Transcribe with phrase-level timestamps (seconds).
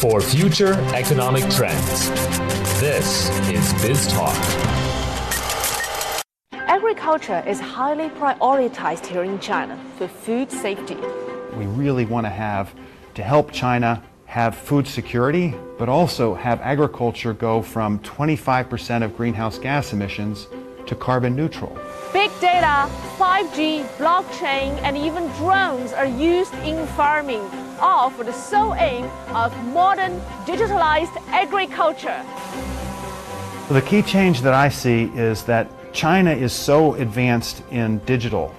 [0.00, 2.08] for future economic trends.
[2.80, 4.34] This is Biz Talk.
[6.52, 10.96] Agriculture is highly prioritized here in China for food safety.
[11.54, 12.74] We really want to have
[13.12, 19.58] to help China have food security, but also have agriculture go from 25% of greenhouse
[19.58, 20.46] gas emissions
[20.86, 21.78] to carbon neutral.
[22.10, 27.42] Big data, 5G, blockchain, and even drones are used in farming,
[27.80, 29.04] all for the sole aim
[29.34, 32.24] of modern digitalized agriculture.
[33.68, 38.54] The key change that I see is that China is so advanced in digital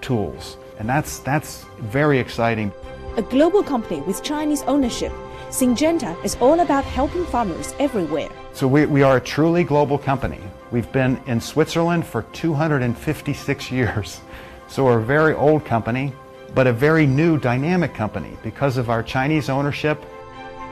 [0.00, 2.72] tools, and that's, that's very exciting.
[3.16, 5.12] A global company with Chinese ownership,
[5.50, 8.28] Syngenta is all about helping farmers everywhere.
[8.52, 10.40] So we, we are a truly global company.
[10.70, 14.20] We've been in Switzerland for 256 years.
[14.68, 16.12] So we're a very old company,
[16.54, 20.04] but a very new dynamic company because of our Chinese ownership.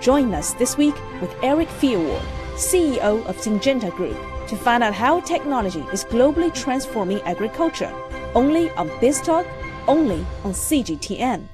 [0.00, 2.22] Join us this week with Erik Fyrwald,
[2.54, 4.16] CEO of Syngenta Group,
[4.48, 7.92] to find out how technology is globally transforming agriculture.
[8.34, 9.46] Only on BizTalk,
[9.86, 11.46] only on CGTN.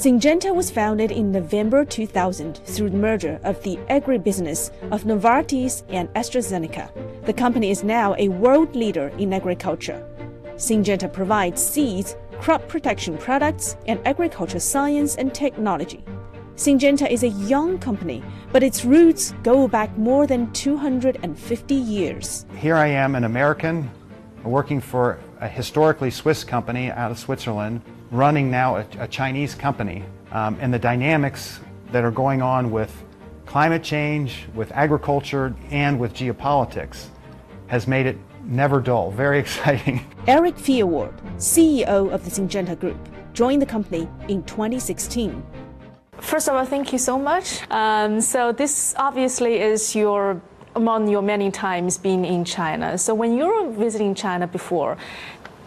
[0.00, 6.08] Syngenta was founded in November 2000 through the merger of the agribusiness of Novartis and
[6.14, 6.90] AstraZeneca.
[7.26, 10.02] The company is now a world leader in agriculture.
[10.54, 16.02] Syngenta provides seeds, crop protection products, and agriculture science and technology.
[16.56, 22.46] Syngenta is a young company, but its roots go back more than 250 years.
[22.56, 23.90] Here I am, an American,
[24.44, 30.04] working for a historically Swiss company out of Switzerland, running now a, a Chinese company.
[30.32, 31.60] Um, and the dynamics
[31.92, 32.92] that are going on with
[33.46, 37.06] climate change, with agriculture, and with geopolitics
[37.66, 39.10] has made it never dull.
[39.24, 40.04] Very exciting.
[40.26, 42.98] Erik Fyrwald, CEO of the Syngenta Group,
[43.32, 45.42] joined the company in 2016.
[46.20, 47.60] First of all, thank you so much.
[47.70, 50.40] Um, so this obviously is your
[50.76, 52.96] among your many times being in China.
[52.96, 54.96] So when you were visiting China before,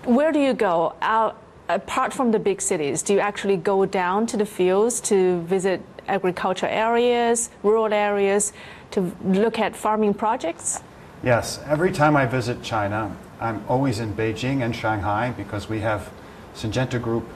[0.05, 3.01] where do you go out apart from the big cities?
[3.01, 8.53] Do you actually go down to the fields to visit agriculture areas, rural areas,
[8.91, 10.81] to look at farming projects?
[11.24, 16.12] Yes, every time I visit China, I'm always in Beijing and Shanghai because we have
[16.53, 17.28] Syngenta Group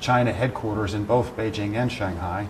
[0.00, 2.48] China headquarters in both Beijing and Shanghai.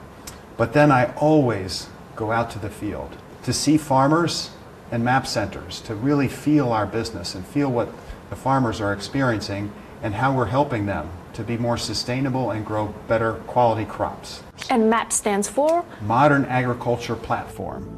[0.56, 4.50] But then I always go out to the field to see farmers
[4.90, 7.88] and map centers, to really feel our business and feel what
[8.30, 9.70] the farmers are experiencing
[10.02, 14.42] and how we're helping them to be more sustainable and grow better quality crops.
[14.70, 15.84] And MAP stands for?
[16.02, 17.94] Modern Agriculture Platform.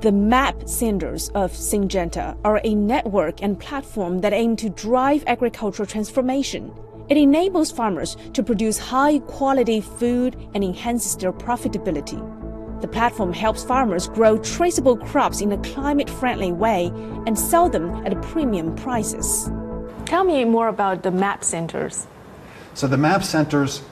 [0.00, 5.86] The MAP centers of Syngenta are a network and platform that aim to drive agricultural
[5.86, 6.72] transformation.
[7.08, 12.20] It enables farmers to produce high quality food and enhances their profitability.
[12.80, 16.90] The platform helps farmers grow traceable crops in a climate friendly way
[17.26, 19.48] and sell them at premium prices.
[20.06, 22.06] Tell me more about the MAP centers.
[22.74, 23.82] So, the MAP centers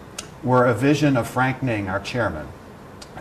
[0.43, 2.49] were a vision of Frank Ning, our chairman.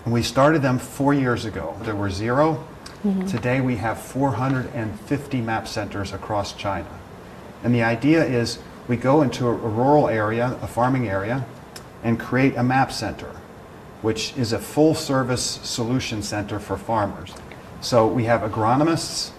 [0.03, 1.75] And we started them four years ago.
[1.81, 2.65] There were 0
[3.03, 3.27] mm-hmm.
[3.27, 6.99] Today we have 450 MAP centers across China.
[7.63, 11.45] And the idea is we go into a, a rural area, a farming area,
[12.03, 13.31] and create a MAP center,
[14.01, 17.33] which is a full service solution center for farmers.
[17.81, 19.31] So we have agronomists,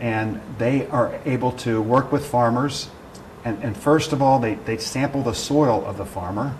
[0.00, 2.88] and they are able to work with farmers.
[3.44, 6.56] And, and first of all, they, they sample the soil of the farmer,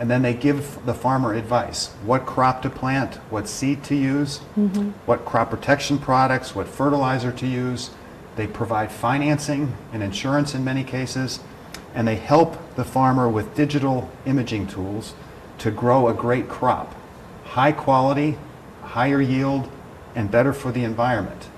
[0.00, 4.40] and then they give the farmer advice what crop to plant, what seed to use,
[4.56, 4.90] mm-hmm.
[5.06, 7.90] what crop protection products, what fertilizer to use.
[8.36, 11.40] They provide financing and insurance in many cases,
[11.94, 15.14] and they help the farmer with digital imaging tools
[15.58, 16.94] to grow a great crop.
[17.44, 18.36] High quality,
[18.82, 19.70] higher yield,
[20.16, 21.48] and better for the environment.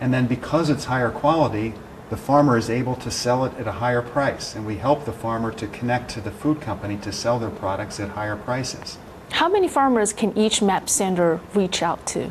[0.00, 1.74] And then because it's higher quality,
[2.10, 4.54] the farmer is able to sell it at a higher price.
[4.54, 8.00] And we help the farmer to connect to the food company to sell their products
[8.00, 8.98] at higher prices.
[9.30, 12.30] How many farmers can each MAP center reach out to?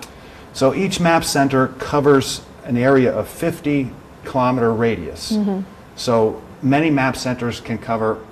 [0.54, 3.92] So each MAP center covers an area of 50
[4.26, 5.32] kilometer radius.
[5.34, 5.62] Mm-hmm.
[5.96, 8.26] So many MAP centers can cover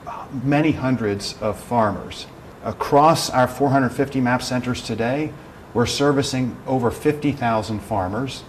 [0.44, 2.26] many hundreds of farmers.
[2.64, 5.32] Across our 450 MAP centers today,
[5.74, 8.44] we're servicing over 50,000 farmers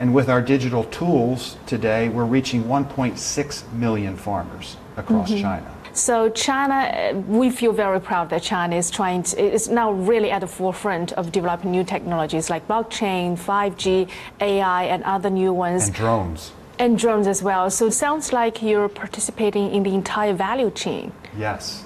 [0.00, 5.42] and with our digital tools today, we're reaching 1.6 million farmers across mm-hmm.
[5.42, 5.74] China.
[5.92, 10.40] So China, we feel very proud that China is trying to, is now really at
[10.40, 14.08] the forefront of developing new technologies like blockchain, 5G,
[14.40, 15.86] AI, and other new ones.
[15.86, 16.52] And drones.
[16.78, 17.68] And drones as well.
[17.70, 21.10] So it sounds like you're participating in the entire value chain.
[21.36, 21.84] Yes.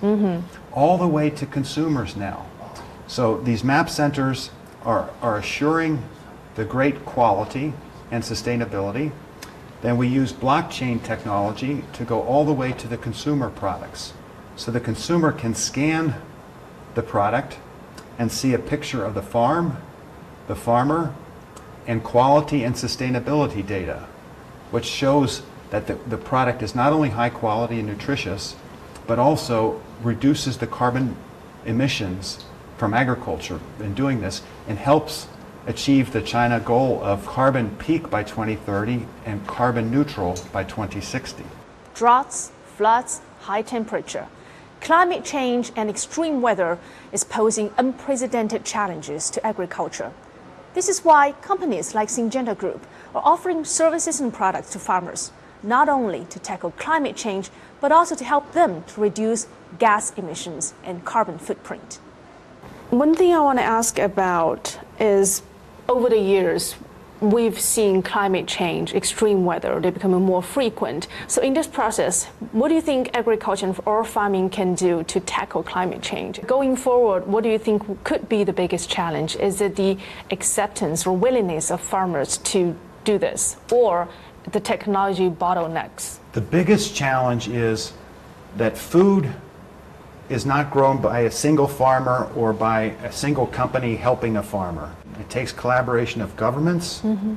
[0.72, 2.44] All the way to consumers now.
[3.06, 4.50] So these map centers
[4.84, 6.02] are, are assuring
[6.54, 7.72] the great quality
[8.12, 9.10] and sustainability.
[9.80, 14.12] Then we use blockchain technology to go all the way to the consumer products.
[14.54, 16.14] So the consumer can scan
[16.94, 17.58] the product
[18.18, 19.78] and see a picture of the farm,
[20.46, 21.14] the farmer,
[21.86, 24.06] and quality and sustainability data,
[24.70, 28.54] which shows that the, the product is not only high quality and nutritious,
[29.06, 31.16] but also reduces the carbon
[31.64, 32.44] emissions
[32.76, 35.26] from agriculture in doing this and helps
[35.66, 41.44] achieve the China goal of carbon peak by 2030 and carbon neutral by 2060.
[41.94, 44.26] Droughts, floods, high temperature.
[44.80, 46.78] Climate change and extreme weather
[47.12, 50.12] is posing unprecedented challenges to agriculture.
[50.74, 52.84] This is why companies like Syngenta Group
[53.14, 55.30] are offering services and products to farmers,
[55.62, 57.50] not only to tackle climate change,
[57.80, 59.46] but also to help them to reduce
[59.78, 62.00] gas emissions and carbon footprint.
[62.90, 65.42] One thing I want to ask about is
[65.92, 66.74] over the years,
[67.20, 71.06] we've seen climate change, extreme weather, they're becoming more frequent.
[71.28, 75.62] So, in this process, what do you think agriculture or farming can do to tackle
[75.62, 76.40] climate change?
[76.46, 79.36] Going forward, what do you think could be the biggest challenge?
[79.36, 79.98] Is it the
[80.30, 82.74] acceptance or willingness of farmers to
[83.04, 84.08] do this, or
[84.50, 86.18] the technology bottlenecks?
[86.32, 87.92] The biggest challenge is
[88.56, 89.30] that food
[90.30, 94.90] is not grown by a single farmer or by a single company helping a farmer.
[95.20, 97.36] It takes collaboration of governments, mm-hmm.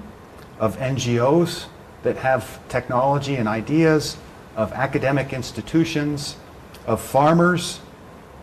[0.59, 1.65] of NGOs
[2.03, 4.17] that have technology and ideas,
[4.55, 6.37] of academic institutions,
[6.85, 7.79] of farmers,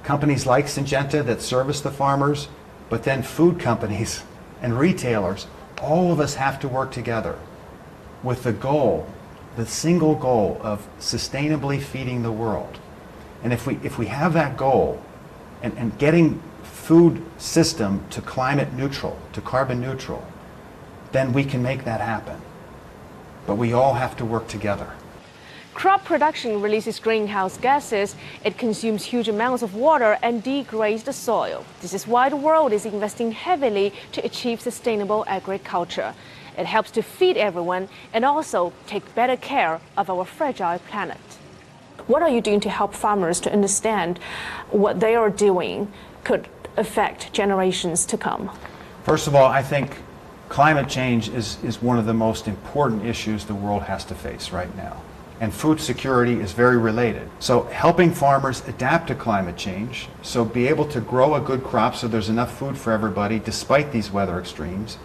[0.02, 2.48] companies like Syngenta that service the farmers,
[2.90, 4.22] but then food companies
[4.62, 5.46] and retailers.
[5.80, 7.38] All of us have to work together
[8.22, 9.06] with the goal,
[9.56, 12.78] the single goal of sustainably feeding the world.
[13.42, 15.02] And if we, if we have that goal
[15.62, 16.40] and, and getting
[16.82, 20.26] food system to climate neutral, to carbon neutral,
[21.12, 22.40] then we can make that happen.
[23.46, 24.90] But we all have to work together.
[25.74, 31.64] Crop production releases greenhouse gases, it consumes huge amounts of water and degrades the soil.
[31.80, 36.12] This is why the world is investing heavily to achieve sustainable agriculture.
[36.58, 41.38] It helps to feed everyone and also take better care of our fragile planet.
[42.08, 44.18] What are you doing to help farmers to understand
[44.70, 45.92] what they are doing
[46.24, 48.50] could affect generations to come?
[49.04, 49.96] First of all, I think
[50.48, 54.50] climate change is, is one of the most important issues the world has to face
[54.50, 55.00] right now.
[55.40, 57.28] And food security is very related.
[57.40, 61.96] So, helping farmers adapt to climate change, so be able to grow a good crop
[61.96, 64.98] so there's enough food for everybody despite these weather extremes,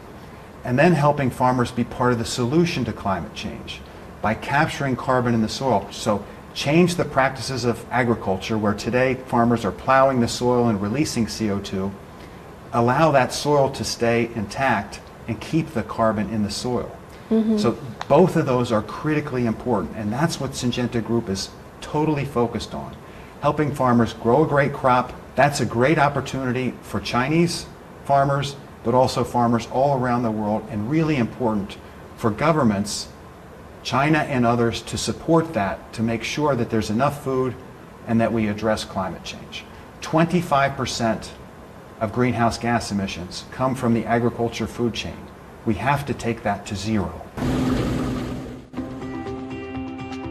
[0.64, 3.82] and then helping farmers be part of the solution to climate change
[4.22, 5.88] by capturing carbon in the soil.
[5.92, 6.24] So,
[6.58, 11.92] change the practices of agriculture where today farmers are plowing the soil and releasing CO2,
[12.74, 16.98] allow that soil to stay intact and keep the carbon in the soil.
[17.30, 17.60] Mm-hmm.
[17.60, 17.78] So
[18.08, 22.96] both of those are critically important, and that's what Syngenta Group is totally focused on.
[23.42, 25.14] Helping farmers grow a great crop.
[25.36, 27.68] That's a great opportunity for Chinese
[28.06, 31.78] farmers, but also farmers all around the world, and really important
[32.16, 33.10] for governments,
[33.84, 37.56] China and others, to support that, to make sure that there's enough food
[38.08, 39.64] and that we address climate change.
[40.02, 41.30] 25%
[42.00, 45.18] of greenhouse gas emissions come from the agriculture food chain.
[45.66, 47.22] We have to take that to zero.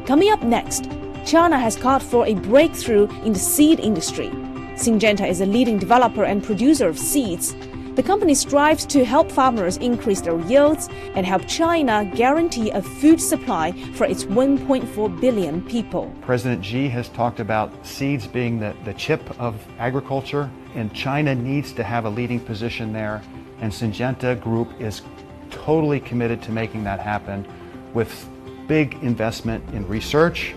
[0.07, 0.89] Coming up next,
[1.25, 4.29] China has called for a breakthrough in the seed industry.
[4.77, 7.57] Syngenta is a leading developer and producer of seeds.
[7.97, 13.19] The company strives to help farmers increase their yields and help China guarantee a food
[13.19, 16.15] supply for its 1.4 billion people.
[16.21, 21.73] President Xi has talked about seeds being the, the chip of agriculture, and China needs
[21.73, 23.23] to have a leading position there.
[23.63, 25.01] And Syngenta Group is
[25.49, 27.49] totally committed to making that happen
[27.95, 28.29] with
[28.67, 30.55] big investment in research,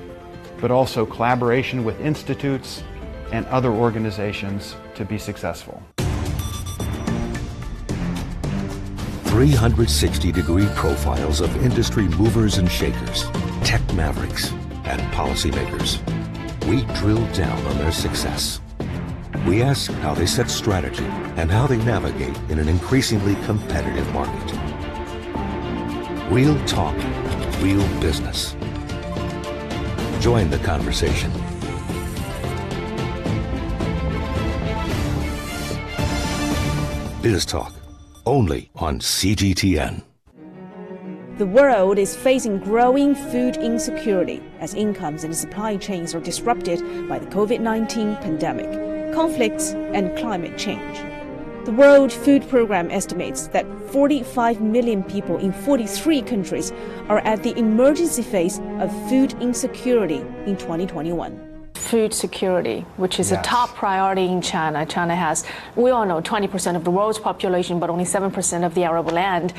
[0.59, 2.83] but also collaboration with institutes
[3.31, 5.81] and other organizations to be successful.
[9.29, 13.29] 360 degree profiles of industry movers and shakers,
[13.63, 14.51] tech mavericks,
[14.85, 15.99] and policymakers.
[16.67, 18.59] We drill down on their success.
[19.45, 21.05] We ask how they set strategy
[21.37, 24.51] and how they navigate in an increasingly competitive market.
[26.31, 26.95] Real talk,
[27.61, 28.55] real business.
[30.19, 31.31] Join the conversation.
[37.21, 37.73] Biz Talk,
[38.29, 40.03] only on CGTN.
[41.39, 47.17] The world is facing growing food insecurity as incomes and supply chains are disrupted by
[47.17, 48.69] the COVID 19 pandemic,
[49.15, 50.97] conflicts, and climate change.
[51.65, 56.71] The World Food Programme estimates that 45 million people in 43 countries
[57.07, 61.58] are at the emergency phase of food insecurity in 2021
[61.89, 63.39] food security, which is Yes.
[63.39, 64.85] a top priority in China.
[64.85, 65.43] China has,
[65.75, 69.53] we all know, 20% of the world's population, but only 7% of the arable land.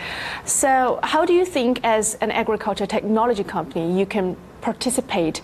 [0.44, 5.40] So, how do you think, as an agriculture technology company, you can participate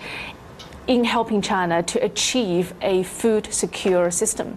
[0.87, 4.57] in helping China to achieve a food secure system?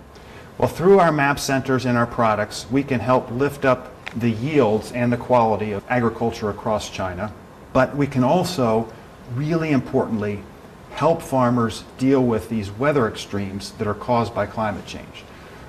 [0.60, 3.82] Well, through our map centers and our products, we can help lift up
[4.16, 7.32] the yields and the quality of agriculture across China.
[7.74, 8.88] But we can also,
[9.36, 10.44] really importantly,
[10.92, 15.24] help farmers deal with these weather extremes that are caused by climate change.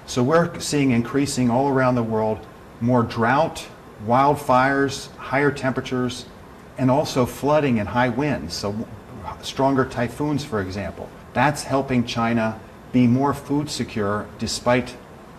[0.06, 2.44] So we're seeing increasing all around the world
[2.80, 3.66] more drought,
[4.06, 6.26] wildfires, higher temperatures,
[6.78, 8.54] and also flooding and high winds.
[8.54, 8.74] So
[9.42, 11.08] stronger typhoons, for example.
[11.32, 12.58] That's helping China
[12.92, 14.96] be more food secure despite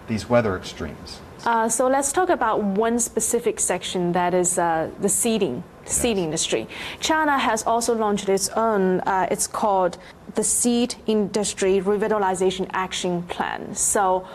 [0.07, 1.19] these weather extremes.
[1.43, 6.67] Uh, so let's talk about one specific section that is uh, the seeding, seed industry.
[6.99, 8.99] China has also launched its own.
[9.01, 9.97] Uh, it's called
[10.35, 13.73] the Seed Industry Revitalization Action Plan.
[13.75, 14.27] So.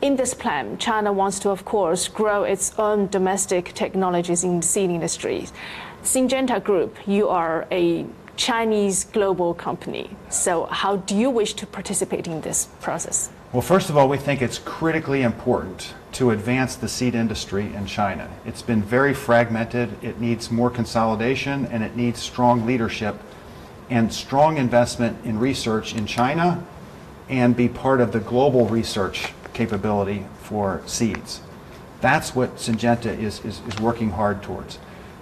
[0.00, 4.66] In this plan, China wants to, of course, grow its own domestic technologies in the
[4.66, 5.46] seed industry.
[6.02, 8.04] Syngenta Group, you are a
[8.36, 10.10] Chinese global company.
[10.28, 13.30] So, how do you wish to participate in this process?
[13.52, 17.86] Well, first of all, we think it's critically important to advance the seed industry in
[17.86, 18.28] China.
[18.44, 23.16] It's been very fragmented, it needs more consolidation, and it needs strong leadership
[23.88, 26.64] and strong investment in research in China
[27.28, 31.40] and be part of the global research capability for seeds.
[32.00, 34.78] That's what Syngenta is, is, is working hard towards.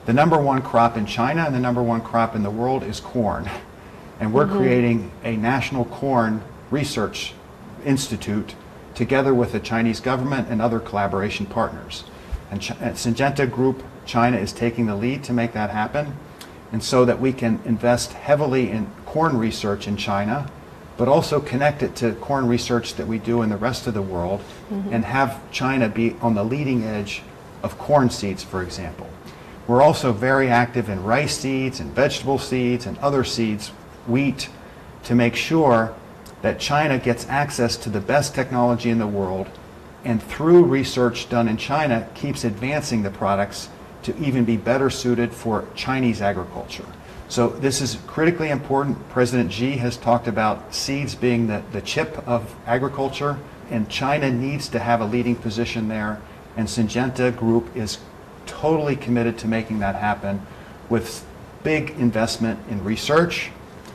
[0.07, 3.01] The number one crop in China and the number one crop in the world is
[3.01, 3.49] corn.
[4.19, 4.57] And we're mm-hmm.
[4.57, 7.35] creating a national corn research
[7.85, 8.55] institute
[9.01, 12.05] together with the Chinese government and other collaboration partners.
[12.51, 16.19] And Ch- Syngenta Group China is taking the lead to make that happen.
[16.71, 20.51] And so that we can invest heavily in corn research in China,
[20.99, 24.03] but also connect it to corn research that we do in the rest of the
[24.03, 24.93] world mm-hmm.
[24.93, 27.23] and have China be on the leading edge
[27.63, 29.09] of corn seeds, for example.
[29.67, 33.69] We're also very active in rice seeds and vegetable seeds and other seeds,
[34.07, 34.51] wheat,
[35.05, 35.95] to make sure
[36.43, 39.49] that China gets access to the best technology in the world
[40.05, 43.69] and through research done in China keeps advancing the products
[44.03, 46.87] to even be better suited for Chinese agriculture.
[47.29, 49.09] So this is critically important.
[49.11, 53.39] President Xi has talked about seeds being the, the chip of agriculture,
[53.71, 56.21] and China needs to have a leading position there.
[56.57, 57.99] And Syngenta Group is
[58.47, 60.45] totally committed to making that happen
[60.89, 61.25] with
[61.63, 63.51] big investment in research,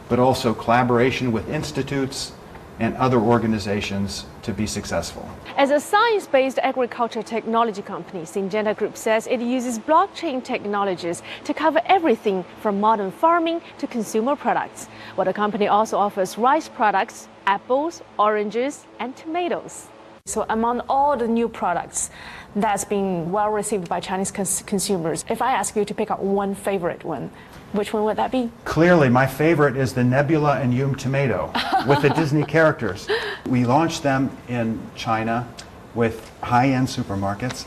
[0.07, 2.31] but also collaboration with institutes
[2.79, 5.27] and other organizations to be successful.
[5.57, 11.53] As a science based agriculture technology company, Syngenta Group says it uses blockchain technologies to
[11.53, 14.87] cover everything from modern farming to consumer products.
[15.15, 19.87] While the company also offers rice products, apples, oranges, and tomatoes.
[20.27, 22.09] So, among all the new products
[22.55, 26.23] that's been well received by Chinese cons- consumers, if I ask you to pick out
[26.23, 27.29] one favorite one,
[27.75, 28.51] which one would that be?
[28.63, 31.51] Clearly, my favorite is the Nebula and Yum tomato
[31.87, 33.07] with the Disney characters.
[33.47, 35.47] We launched them in China
[35.93, 37.65] with high end supermarkets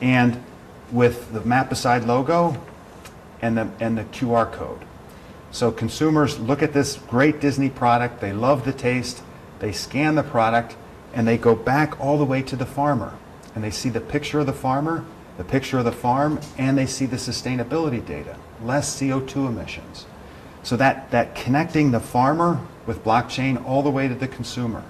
[0.00, 0.42] and
[0.92, 2.56] with the MAP beSide logo
[3.42, 4.84] and the, and the QR code.
[5.50, 9.22] So consumers look at this great Disney product, they love the taste,
[9.60, 10.76] they scan the product,
[11.12, 13.14] and they go back all the way to the farmer.
[13.54, 15.04] And they see the picture of the farmer,
[15.36, 20.06] the picture of the farm, and they see the sustainability data, less CO2 emissions.
[20.62, 24.82] So that, that connecting the farmer with blockchain all the way to the consumer,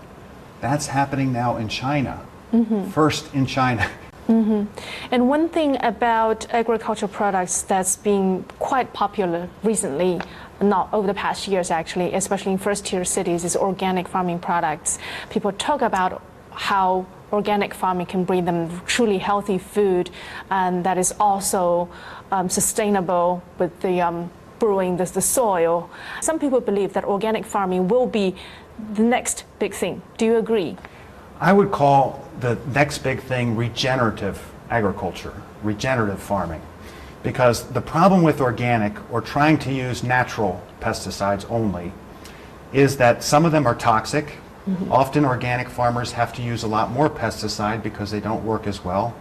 [0.60, 2.24] that's happening now in China.
[2.52, 2.90] Mm-hmm.
[2.90, 3.88] First in China.
[4.28, 4.64] Mm-hmm.
[5.10, 10.18] And one thing about agricultural products that's been quite popular recently,
[10.62, 14.98] not over the past years actually, especially in first tier cities, is organic farming products.
[15.28, 17.04] People talk about how
[17.34, 20.10] organic farming can bring them truly healthy food
[20.50, 21.88] and that is also
[22.32, 25.90] um, sustainable with the um, brewing the, the soil.
[26.22, 28.34] Some people believe that organic farming will be
[28.94, 30.00] the next big thing.
[30.16, 30.76] Do you agree?
[31.40, 36.62] I would call the next big thing regenerative agriculture, regenerative farming.
[37.22, 41.92] Because the problem with organic or trying to use natural pesticides only
[42.72, 44.38] is that some of them are toxic.
[44.66, 44.92] Mm-hmm.
[44.92, 48.84] Often organic farmers have to use a lot more pesticide because they don't work as
[48.84, 49.14] well.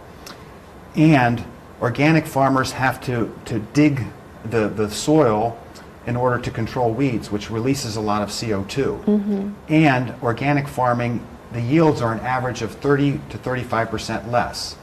[0.96, 1.44] And
[1.82, 4.04] organic farmers have to, to dig
[4.44, 5.58] the, the soil
[6.06, 9.04] in order to control weeds, which releases a lot of CO2.
[9.04, 9.52] Mm-hmm.
[9.68, 14.76] And organic farming, the yields are an average of 30 to 35% less.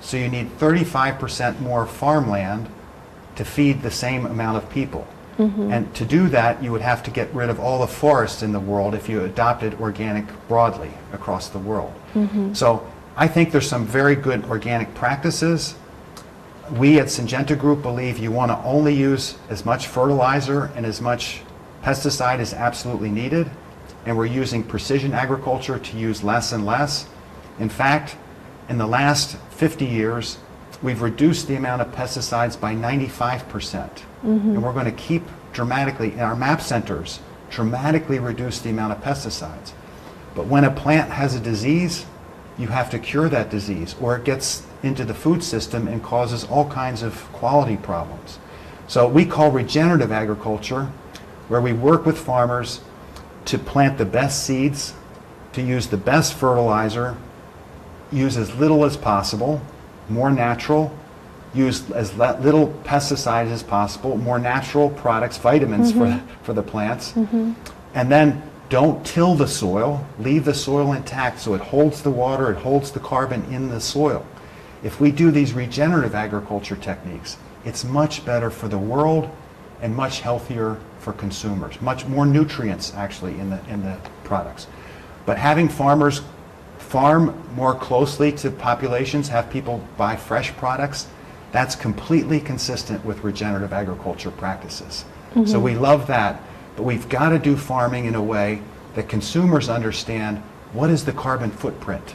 [0.00, 2.68] So you need 35% more farmland
[3.36, 5.06] to feed the same amount of people.
[5.38, 5.72] Mm-hmm.
[5.72, 8.52] And to do that, you would have to get rid of all the forests in
[8.52, 11.94] the world if you adopted organic broadly across the world.
[12.14, 12.54] Mm-hmm.
[12.54, 12.84] So
[13.16, 15.76] I think there's some very good organic practices.
[16.72, 21.00] We at Syngenta Group believe you want to only use as much fertilizer and as
[21.00, 21.42] much
[21.82, 23.48] pesticide as absolutely needed.
[24.06, 27.06] And we're using precision agriculture to use less and less.
[27.60, 28.16] In fact,
[28.68, 30.38] in the last 50 years,
[30.82, 33.40] we've reduced the amount of pesticides by 95%.
[33.42, 34.24] Mm-hmm.
[34.24, 37.20] And we're going to keep dramatically, in our MAP centers,
[37.50, 39.72] dramatically reduce the amount of pesticides.
[40.34, 42.06] But when a plant has a disease,
[42.58, 46.44] you have to cure that disease, or it gets into the food system and causes
[46.44, 48.38] all kinds of quality problems.
[48.86, 50.90] So we call regenerative agriculture,
[51.48, 52.80] where we work with farmers
[53.46, 54.94] to plant the best seeds,
[55.52, 57.16] to use the best fertilizer,
[58.12, 59.62] use as little as possible,
[60.08, 60.96] more natural,
[61.54, 66.26] use as little pesticides as possible, more natural products, vitamins for, mm-hmm.
[66.26, 67.52] the, for the plants, mm-hmm.
[67.94, 72.50] and then don't till the soil, leave the soil intact so it holds the water,
[72.50, 74.24] it holds the carbon in the soil.
[74.82, 79.30] If we do these regenerative agriculture techniques, it's much better for the world
[79.80, 84.66] and much healthier for consumers, much more nutrients actually in the, in the products.
[85.24, 86.20] But having farmers
[86.88, 91.06] farm more closely to populations, have people buy fresh products,
[91.52, 95.04] that's completely consistent with regenerative agriculture practices.
[95.34, 95.62] So mm-hmm.
[95.62, 96.40] we love that,
[96.76, 98.62] but we've got to do farming in a way
[98.94, 100.38] that consumers understand
[100.72, 102.14] what is the carbon footprint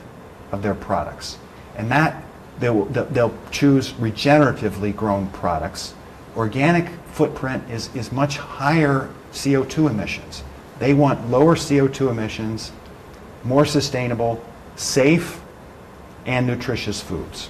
[0.51, 1.37] of their products.
[1.77, 2.23] And that
[2.59, 5.93] they'll, they'll choose regeneratively grown products.
[6.35, 10.43] Organic footprint is, is much higher CO2 emissions.
[10.79, 12.71] They want lower CO2 emissions,
[13.43, 14.43] more sustainable,
[14.75, 15.41] safe,
[16.25, 17.47] and nutritious foods.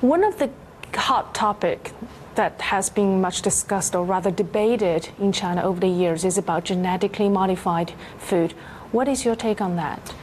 [0.00, 0.50] One of the
[0.94, 1.92] hot topic
[2.34, 6.64] that has been much discussed or rather debated in China over the years is about
[6.64, 8.52] genetically modified food.
[8.90, 10.14] What is your take on that?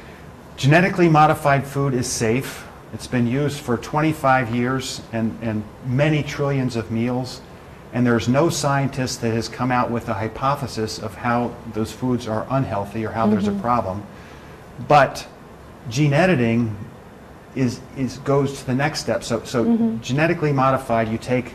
[0.57, 2.65] Genetically modified food is safe.
[2.93, 7.41] It's been used for 25 years and, and many trillions of meals.
[7.93, 12.27] And there's no scientist that has come out with a hypothesis of how those foods
[12.27, 13.61] are unhealthy or how there's a mm-hmm.
[13.61, 14.03] problem.
[14.87, 15.27] But
[15.89, 16.75] gene editing
[17.55, 19.23] is, is, goes to the next step.
[19.23, 20.01] So, so mm-hmm.
[20.01, 21.53] genetically modified, you take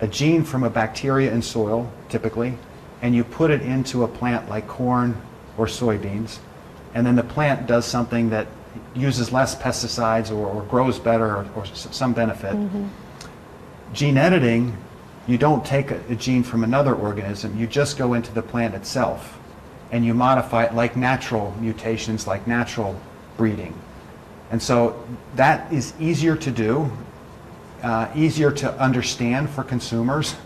[0.00, 2.56] a gene from a bacteria in soil, typically,
[3.02, 5.20] and you put it into a plant like corn
[5.56, 6.38] or soybeans,
[6.94, 8.46] and then the plant does something that
[8.94, 12.54] uses less pesticides or, or grows better or, or some benefit.
[12.54, 12.86] Mm-hmm.
[13.92, 14.76] Gene editing,
[15.26, 18.74] you don't take a, a gene from another organism, you just go into the plant
[18.74, 19.38] itself
[19.92, 23.00] and you modify it like natural mutations, like natural
[23.36, 23.74] breeding.
[24.50, 26.90] And so that is easier to do,
[27.82, 30.36] uh, easier to understand for consumers,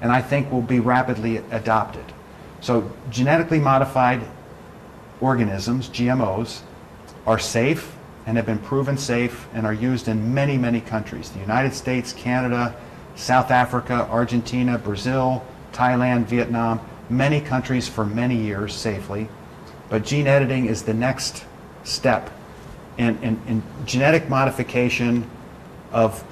[0.00, 2.04] and I think will be rapidly adopted.
[2.60, 4.22] So genetically modified
[5.20, 6.60] organisms, GMOs,
[7.26, 7.94] are safe
[8.26, 11.30] and have been proven safe and are used in many, many countries.
[11.30, 12.74] The United States, Canada,
[13.14, 19.28] South Africa, Argentina, Brazil, Thailand, Vietnam, many countries for many years safely.
[19.88, 21.44] But gene editing is the next
[21.84, 22.30] step
[22.96, 25.28] in, in, in genetic modification
[25.92, 26.24] of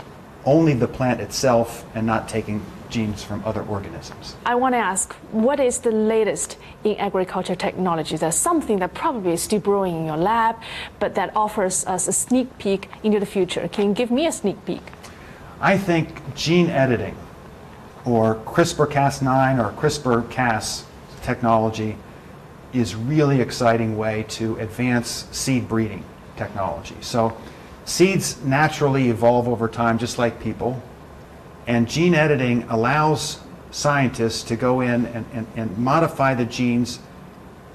[0.45, 4.37] only the plant itself and not taking genes from other organisms.
[4.47, 8.17] I want to ask, what is the latest in agriculture technology?
[8.17, 10.57] That's something that probably is still brewing in your lab,
[11.01, 13.69] but that offers us a sneak peek into the future.
[13.69, 14.83] Can you give me a sneak peek?
[15.61, 17.17] I think gene editing
[18.05, 20.85] or CRISPR-Cas9 or CRISPR-Cas
[21.23, 21.97] technology
[22.73, 26.05] is really exciting way to advance seed breeding
[26.37, 26.97] technology.
[27.01, 27.37] So
[27.85, 30.83] seeds naturally evolve over time just like people
[31.67, 37.01] and gene editing allows scientists to go in and, and, and modify the genes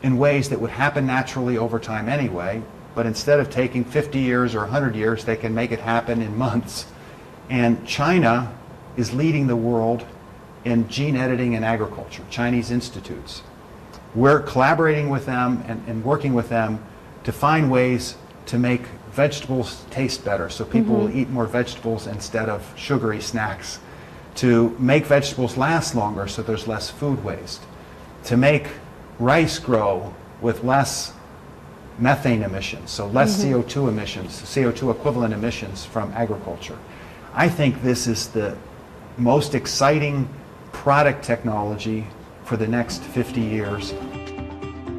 [0.01, 2.61] in ways that would happen naturally over time anyway,
[2.95, 6.35] but instead of taking 50 years or 100 years, they can make it happen in
[6.37, 6.85] months.
[7.49, 8.57] And China
[8.97, 10.05] is leading the world
[10.63, 13.43] in gene editing in agriculture, Chinese institutes.
[14.13, 16.83] We're collaborating with them and, and working with them
[17.23, 18.15] to find ways
[18.47, 20.49] to make vegetables taste better.
[20.49, 21.19] So people will mm-hmm.
[21.19, 23.79] eat more vegetables instead of sugary snacks,
[24.35, 27.61] to make vegetables last longer so there's less food waste,
[28.25, 28.67] to make
[29.19, 31.13] rice grow with less
[31.99, 33.61] methane emissions, so less mm-hmm.
[33.61, 36.77] CO2 emissions, CO2 equivalent emissions from agriculture.
[37.33, 38.57] I think this is the
[39.17, 40.27] most exciting
[40.71, 42.07] product technology
[42.51, 43.93] for the next 50 years.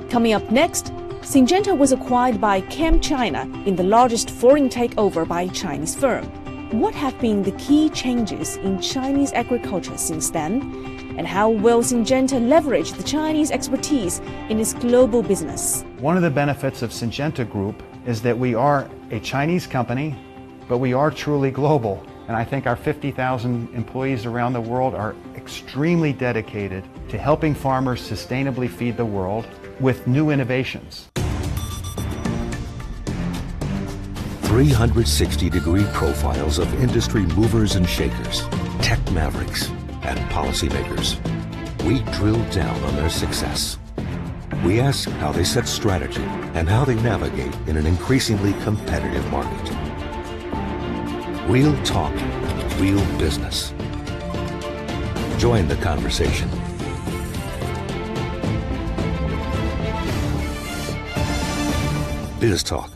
[0.09, 0.87] Coming up next,
[1.21, 6.25] Syngenta was acquired by ChemChina in the largest foreign takeover by a Chinese firm.
[6.81, 10.63] What have been the key changes in Chinese agriculture since then?
[11.19, 15.85] And how will Syngenta leverage the Chinese expertise in its global business?
[15.99, 20.17] One of the benefits of Syngenta Group is that we are a Chinese company,
[20.71, 22.03] but we are truly global.
[22.29, 28.01] And I think our 50,000 employees around the world are extremely dedicated to helping farmers
[28.01, 29.47] sustainably feed the world
[29.81, 31.09] with new innovations.
[34.53, 38.47] 360 degree profiles of industry movers and shakers,
[38.83, 39.71] tech mavericks,
[40.03, 41.17] and policymakers.
[41.85, 43.79] We drill down on their success.
[44.63, 49.71] We ask how they set strategy and how they navigate in an increasingly competitive market.
[51.49, 52.13] Real talk,
[52.79, 53.73] real business.
[55.39, 56.51] Join the conversation.
[62.43, 62.91] Biz Talk,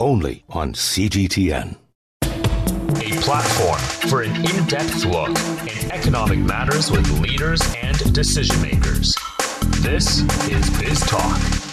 [0.00, 1.76] only on CGTN.
[2.24, 9.14] A platform for an in depth look in economic matters with leaders and decision makers.
[9.82, 11.67] This is Biz Talk.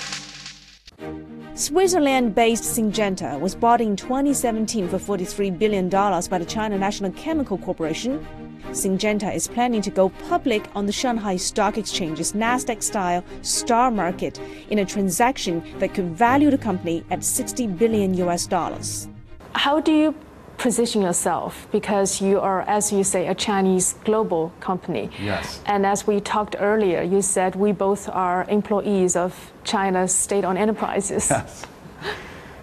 [1.56, 7.58] Switzerland based Syngenta was bought in 2017 for $43 billion by the China National Chemical
[7.58, 8.28] Corporation.
[8.72, 14.38] Syngenta is planning to go public on the Shanghai Stock Exchange's Nasdaq style star market
[14.70, 19.08] in a transaction that could value the company at 60 billion US dollars.
[19.54, 20.14] How do you
[20.58, 21.68] position yourself?
[21.72, 25.10] Because you are, as you say, a Chinese global company.
[25.22, 25.62] Yes.
[25.66, 30.58] And as we talked earlier, you said we both are employees of China's state owned
[30.58, 31.30] enterprises.
[31.30, 31.66] Yes.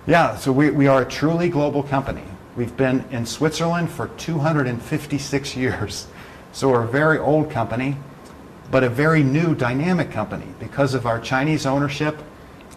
[0.07, 2.25] Yeah, so we, we are a truly global company.
[2.57, 6.09] We've been in Switzerland for 256 years.
[6.53, 7.97] So we're a very old company,
[8.71, 12.19] but a very new, dynamic company because of our Chinese ownership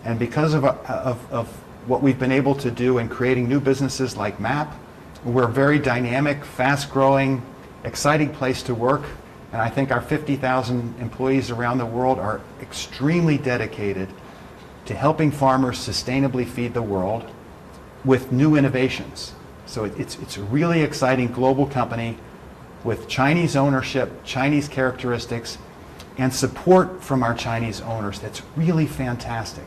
[0.05, 1.47] and because of, of, of
[1.87, 4.73] what we've been able to do in creating new businesses like MAP.
[5.25, 7.41] We're a very dynamic, fast growing,
[7.83, 9.01] exciting place to work.
[9.51, 14.07] And I think our 50,000 employees around the world are extremely dedicated
[14.85, 17.25] to helping farmers sustainably feed the world
[18.03, 19.33] with new innovations.
[19.65, 22.19] So it, it's, it's a really exciting global company
[22.83, 25.57] with Chinese ownership, Chinese characteristics,
[26.19, 29.65] and support from our Chinese owners that's really fantastic.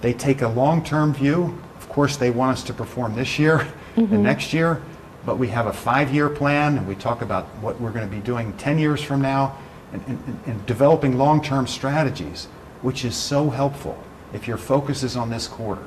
[0.00, 1.60] They take a long term view.
[1.76, 4.22] Of course, they want us to perform this year and mm-hmm.
[4.22, 4.80] next year,
[5.24, 8.14] but we have a five year plan, and we talk about what we're going to
[8.14, 9.56] be doing 10 years from now,
[9.92, 12.46] and, and, and developing long term strategies,
[12.82, 15.86] which is so helpful if your focus is on this quarter.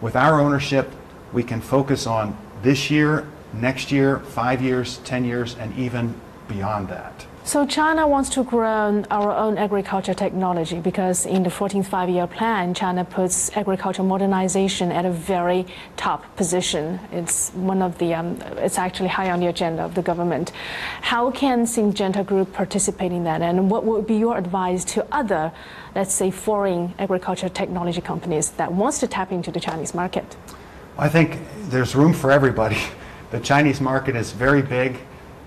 [0.00, 0.90] With our ownership,
[1.32, 6.14] we can focus on this year, next year, five years, 10 years, and even
[6.48, 7.26] beyond that.
[7.44, 12.72] So China wants to grow our own agriculture technology because in the 14th five-year plan,
[12.72, 17.00] China puts agriculture modernization at a very top position.
[17.10, 20.52] It's one of the, um, it's actually high on the agenda of the government.
[21.00, 25.52] How can Syngenta Group participate in that, and what would be your advice to other,
[25.96, 30.36] let's say, foreign agriculture technology companies that wants to tap into the Chinese market?
[30.96, 32.78] I think there's room for everybody.
[33.32, 35.00] The Chinese market is very big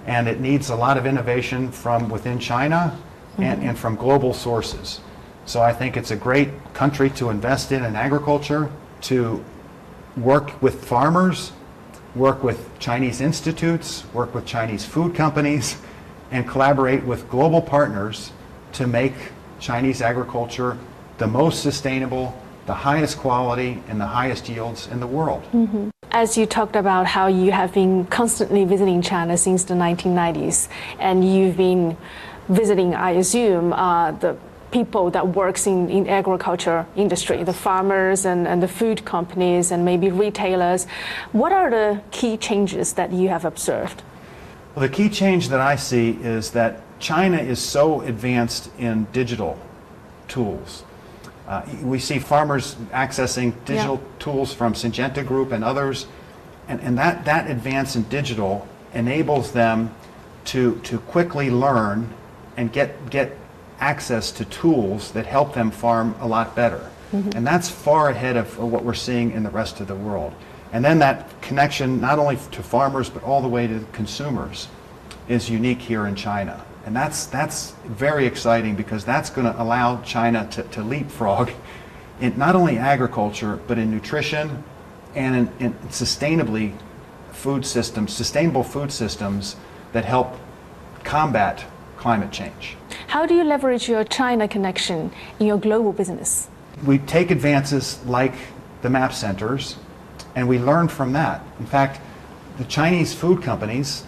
[0.05, 2.97] and it needs a lot of innovation from within China
[3.37, 4.99] and, and from global sources.
[5.45, 9.43] So I think it's a great country to invest in in agriculture, to
[10.17, 11.51] work with farmers,
[12.15, 15.77] work with Chinese institutes, work with Chinese food companies,
[16.31, 18.31] and collaborate with global partners
[18.73, 19.13] to make
[19.59, 20.77] Chinese agriculture
[21.17, 25.43] the most sustainable, the highest quality, and the highest yields in the world.
[26.11, 30.67] As you talked about how you have been constantly visiting China since the 1990s,
[30.99, 31.97] and you've been
[32.49, 34.37] visiting, I assume, uh, the
[34.71, 39.85] people that works in, in agriculture industry, the farmers and, and the food companies and
[39.85, 40.85] maybe retailers.
[41.31, 44.03] What are the key changes that you have observed?
[44.75, 49.57] Well, the key change that I see is that China is so advanced in digital
[50.27, 50.83] tools.
[51.47, 54.19] Uh, we see farmers accessing digital Yeah.
[54.19, 56.07] tools from Syngenta Group and others,
[56.67, 59.93] and, and that, that advance in digital enables them
[60.45, 62.09] to, to quickly learn
[62.57, 63.37] and get, get
[63.79, 66.89] access to tools that help them farm a lot better.
[67.33, 70.33] And that's far ahead of what we're seeing in the rest of the world.
[70.73, 74.67] And then that connection, not only to farmers, but all the way to consumers,
[75.29, 76.65] is unique here in China.
[76.85, 81.49] And that's, that's very exciting because that's going to allow China to, to leapfrog
[82.21, 84.63] in not only agriculture, but in nutrition
[85.15, 86.77] and in, in sustainably
[87.31, 89.55] food systems, sustainable food systems
[89.93, 90.35] that help
[91.03, 91.65] combat
[91.97, 92.77] climate change.
[93.07, 96.49] How do you leverage your China connection in your global business?
[96.85, 98.33] We take advances like
[98.83, 99.77] the map centers
[100.35, 101.43] and we learn from that.
[101.59, 101.99] In fact,
[102.57, 104.03] the Chinese food companies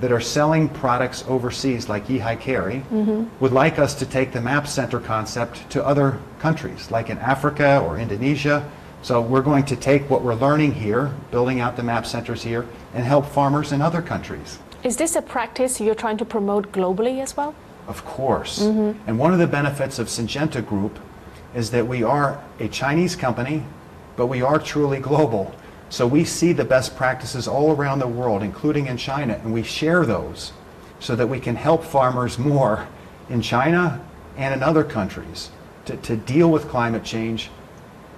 [0.00, 3.24] that are selling products overseas, like Yihai Kerry, mm-hmm.
[3.40, 7.80] would like us to take the map center concept to other countries, like in Africa
[7.80, 8.70] or Indonesia.
[9.02, 12.66] So we're going to take what we're learning here, building out the map centers here,
[12.94, 14.58] and help farmers in other countries.
[14.84, 17.54] Is this a practice you're trying to promote globally as well?
[17.88, 18.60] Of course.
[18.60, 19.08] Mm-hmm.
[19.08, 20.98] And one of the benefits of Syngenta Group
[21.54, 23.64] is that we are a Chinese company,
[24.16, 25.54] but we are truly global.
[25.90, 29.62] So we see the best practices all around the world, including in China, and we
[29.62, 30.52] share those
[31.00, 32.86] so that we can help farmers more
[33.30, 34.04] in China
[34.36, 35.50] and in other countries
[35.86, 37.50] to, to deal with climate change,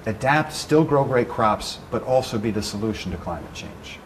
[0.07, 3.99] adapt, still grow great crops, but also be the solution to climate change.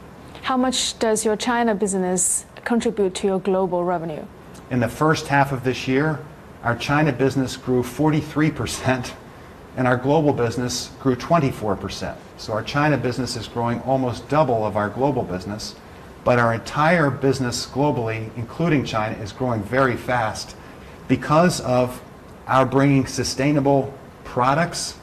[0.42, 4.24] How much does your China business contribute to your global revenue?
[4.70, 6.20] In the first half of this year,
[6.62, 9.12] our China business grew 43%,
[9.76, 12.16] and our global business grew 24%.
[12.36, 15.74] So our China business is growing almost double of our global business,
[16.22, 20.56] but our entire business globally, including China, is growing very fast
[21.08, 22.02] because of
[22.46, 23.92] our bringing sustainable
[24.24, 24.96] products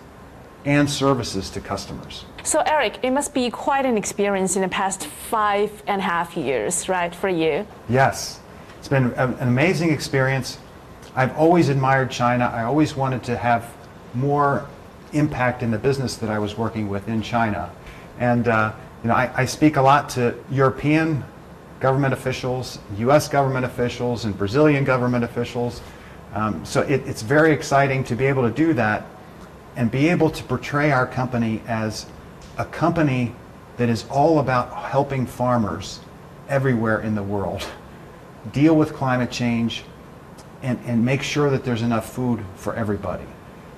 [0.65, 2.25] and services to customers.
[2.43, 6.35] So, Erik, it must be quite an experience in the past five and a half
[6.37, 7.67] years, right, for you?
[7.89, 8.39] Yes,
[8.79, 10.57] it's been an amazing experience.
[11.15, 12.45] I've always admired China.
[12.45, 13.71] I always wanted to have
[14.13, 14.67] more
[15.13, 17.71] impact in the business that I was working with in China.
[18.19, 21.23] And uh, you know, I, I speak a lot to European
[21.79, 23.27] government officials, U.S.
[23.27, 25.81] government officials, and Brazilian government officials.
[26.33, 29.05] Um, so it, it's very exciting to be able to do that
[29.75, 32.05] and be able to portray our company as
[32.57, 33.33] a company
[33.77, 35.99] that is all about helping farmers
[36.47, 37.67] everywhere in the world
[38.51, 39.83] deal with climate change
[40.61, 43.25] and, and make sure that there's enough food for everybody.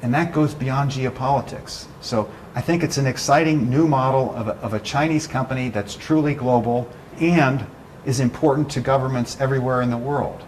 [0.04, 1.86] And that goes beyond geopolitics.
[2.02, 5.96] So I think it's an exciting new model of a, of a Chinese company that's
[5.96, 6.90] truly global
[7.20, 7.66] and
[8.06, 10.44] is important to governments everywhere in the world.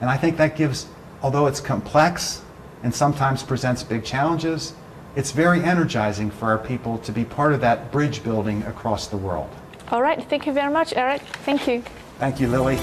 [0.00, 0.86] And I think that gives,
[1.22, 2.42] although it's complex
[2.84, 4.74] and sometimes presents big challenges,
[5.16, 9.16] it's very energizing for our people to be part of that bridge building across the
[9.16, 9.50] world.
[9.90, 11.22] All right, thank you very much, Erik.
[11.44, 11.82] Thank you.
[12.20, 12.78] Thank you, Lily.